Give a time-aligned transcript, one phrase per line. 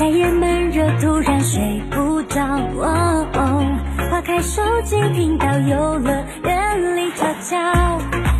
[0.00, 2.42] 在夜闷热，突然睡不着。
[2.42, 3.62] 哦哦，
[4.10, 6.00] 划开手机频道，游，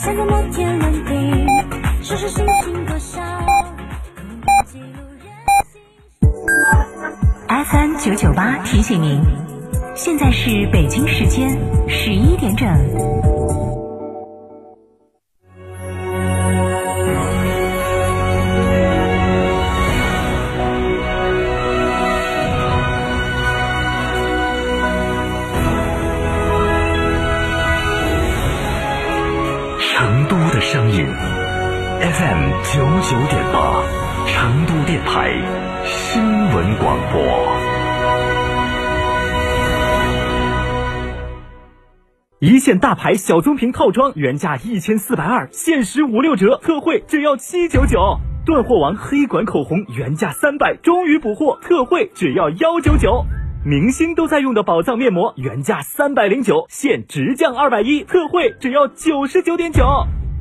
[0.00, 1.46] 想在摩天轮，
[2.00, 3.20] 数数星星多少。
[7.48, 9.20] FM 九九八提醒您，
[9.94, 12.66] 现在是北京时间十一点整。
[32.60, 33.82] 九九点八，
[34.26, 35.32] 成都电台
[35.84, 37.22] 新闻广播。
[42.38, 48.18] 一线大牌小棕瓶套装原价一千四百二，限时五六折，特惠只要七九九。
[48.44, 53.24] 断货王黑管口红原价三百，终于补货，特惠只要幺九九。
[53.64, 59.84] 明星都在用的宝藏面膜原价三百零九，现直降二百一，特惠只要九十九点九。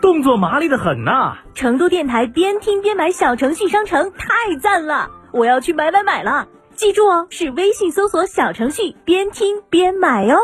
[0.00, 6.46] 动作麻利的很呐、成都电台边听边买小程序商城太赞了，我要去买买买了！
[6.74, 10.38] 记住哦，是微信搜索小程序边听边买哦。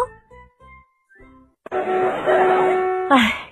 [3.10, 3.51] 哎，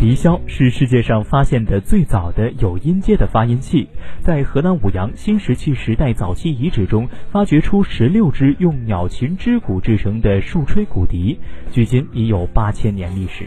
[0.00, 3.88] 笛箫是世界上发现的最早的有音阶的发音器，
[4.20, 11.40] 在河南舞阳新石器时代早期遗址中发掘出十六只用鸟禽之骨制成的竖吹骨笛，
[11.72, 13.44] 距今已有八千年历史。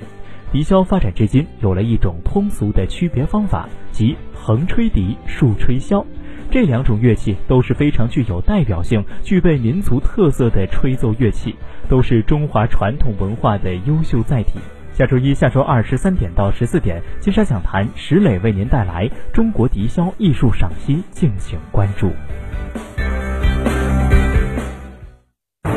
[0.52, 6.06] 笛箫发展至今，有了一种通俗的区别方法，即横吹笛、竖吹箫。
[6.50, 11.56] 这两种乐器都是非常具有代表性、具备民族特色的吹奏乐器，
[11.88, 14.60] 都是中华传统文化的优秀载体。
[14.94, 22.12] 下周一、下周二十三点到十四点，金沙讲坛石磊为您带来中国笛箫艺术赏析，敬请关注。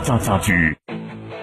[0.00, 0.76] 家家居。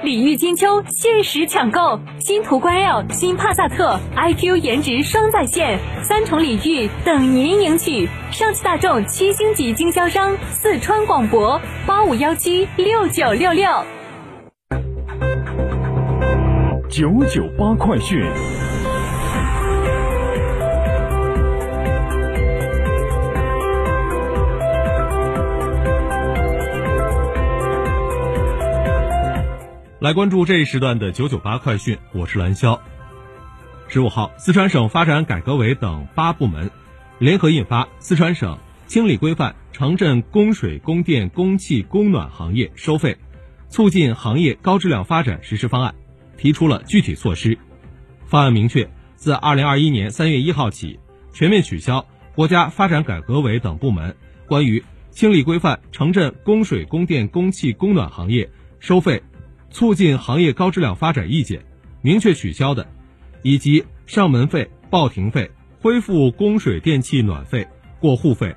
[0.04, 8.08] 礼遇金秋，限时抢购，新途观 L、新帕萨特，iQ 颜值双在线，三重礼遇等您赢取。
[8.30, 13.68] 上汽大众七星级经销商，四川广博八五幺七六九六六。
[16.88, 18.24] 九九八快讯。
[30.06, 32.80] 来关注这一时段的九九八快讯，我是蓝霄。
[33.88, 36.70] 十五号，四川省发展改革委等八部门
[37.18, 43.18] 联合印发《四川省清理规范城镇供水、供电、供气、供暖行业收费，
[43.68, 45.96] 促进行业高质量发展实施方案》，
[46.40, 47.58] 提出了具体措施。
[48.28, 51.00] 方案明确，自二零二一年三月一号起，
[51.34, 52.06] 全面取消
[52.36, 54.16] 国家发展改革委等部门
[54.46, 58.48] 关于清理规范城镇供水、供电、供气、供暖行业
[58.80, 59.24] 收费。
[59.76, 61.66] 促进行业高质量发展意见，
[62.02, 62.88] 明确取消的，
[63.42, 65.52] 以及上门费、报停费、
[65.82, 67.68] 恢复供水电气暖费、
[68.00, 68.56] 过户费、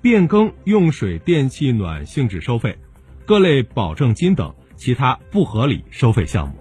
[0.00, 2.78] 变更用水电气暖性质收费、
[3.26, 6.54] 各类保证金等其他不合理收费项目。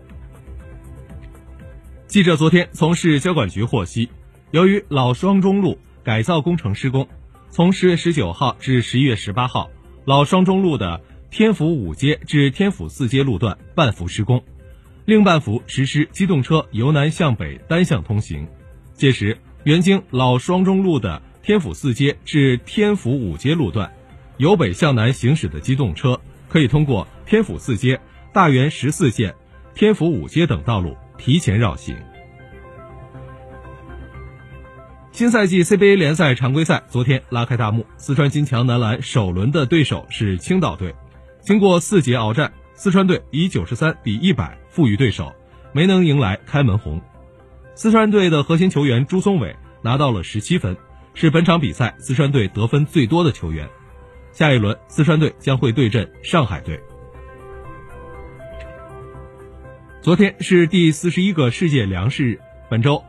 [2.07, 4.09] 记者昨天从市交管局获悉，
[4.49, 7.07] 由于老双中路改造工程施工，
[7.51, 9.69] 从十月十九号至十一月十八号，
[10.05, 11.01] 老双中路的
[11.31, 14.43] 天府五街至天府四街路段半幅施工，
[15.05, 18.45] 另半幅实施机动车由南向北单向通行。
[18.95, 23.89] 届时，原经老双中路的天府四街至天府五街路段，
[24.35, 26.19] 由北向南行驶的机动车
[26.49, 27.97] 可以通过天府四街、
[28.33, 29.33] 大原十四线、
[29.73, 31.95] 天府五街等道路提前绕行。
[35.13, 40.93] 新赛季 CBA 联赛常规赛昨天拉开大幕，四川金强男篮首轮的对手是青岛队。
[41.41, 45.33] 经过四节鏖战，四川队以九十三比一百负于对手，
[45.73, 47.01] 没能迎来开门红。
[47.73, 50.77] 四川队的核心球员朱松伟拿到了十七分，
[51.15, 53.67] 是本场比赛四川队得分最多的球员。
[54.31, 56.79] 下一轮，四川队将会对阵上海队。
[60.01, 62.39] 昨天是第四十一个世界粮食日，
[62.69, 63.03] 本周。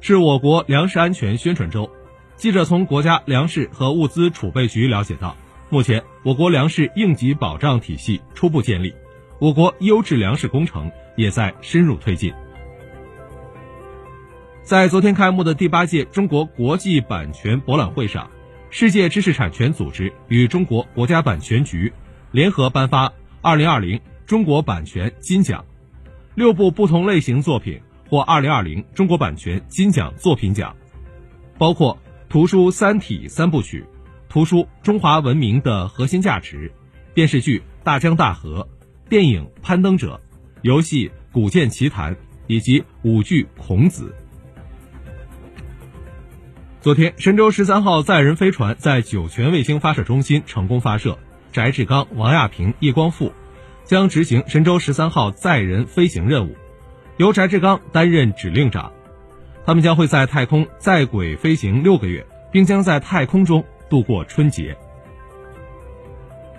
[0.00, 1.90] 是我国粮食安全宣传周。
[2.36, 5.36] 记者从国家粮食和物资储备局了解到，
[5.72, 8.94] 目前我国粮食应急保障体系初步建立，
[9.38, 12.30] 我国优质粮食工程也在深入推进。
[14.62, 18.30] 在昨天开幕的第八届中国国际版权博览会上，
[18.68, 21.90] 世界知识产权组织与中国国家版权局
[22.32, 23.10] 联合颁发
[23.40, 25.64] 二零二零中国版权金奖，
[26.34, 27.80] 六部不同类型作品。
[28.10, 30.76] 获二零二零中国版权金奖作品奖，
[31.56, 31.96] 包括
[32.28, 33.86] 图书《三体》三部曲、
[34.32, 36.70] 图书《中华文明的核心价值》、
[37.12, 38.66] 电视剧《大江大河》、
[39.10, 40.22] 电影《攀登者》、
[40.62, 42.14] 游戏《古剑奇谭》
[42.46, 44.14] 以及舞剧《孔子》。
[46.80, 51.18] 昨天，神舟十三号载人飞船在酒泉卫星发射中心成功发射，
[51.52, 53.34] 翟志刚、王亚平、叶光富
[53.84, 56.56] 将执行神舟十三号载人飞行任务。
[57.18, 58.92] 由翟志刚担任指令长，
[59.66, 64.74] 他们将会在太空在轨飞行六个月，并将在太空中度过春节。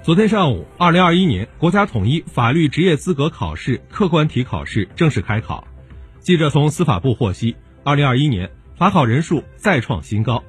[0.03, 5.67] 昨天上午，二零二一年国家统一法律职业资格考试客观题考试正式开考。
[6.19, 10.43] 记者从司法部获悉，二零二一年法考人数再创新高，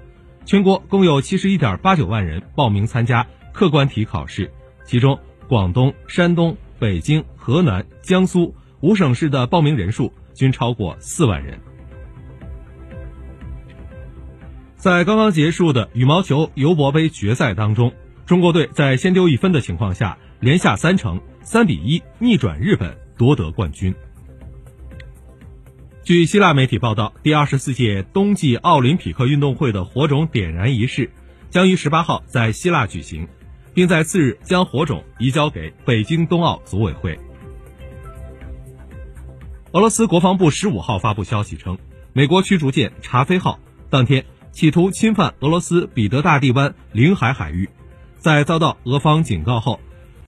[0.45, 4.53] 全国共有七十一点八九万人报名参加客观题考试，
[4.85, 8.55] 其中广东、山东、北京、河南、江苏。
[8.83, 11.59] 五省市的报名人数均超过四万人。
[14.85, 17.95] 在刚刚结束的羽毛球尤伯杯决赛当中，
[18.27, 23.95] 中国队在先丢一分的情况下，连下三城，三比一逆转日本，夺得冠军。
[26.03, 31.11] 据希腊媒体报道，第二十四届冬季奥林匹克运动会的火种点燃仪式
[31.49, 33.27] 将于十八号在希腊举行，
[33.73, 37.19] 并在次日将火种移交给北京冬奥组委会。
[39.73, 41.79] 俄罗斯国防部十五号发布消息称，
[42.13, 47.69] 美国驱逐舰“查菲号”当天企图侵犯俄罗斯彼得大帝湾领海海域，
[48.19, 49.81] 在遭到俄方警告后，